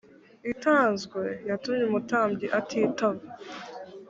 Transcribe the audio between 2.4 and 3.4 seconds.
atitaba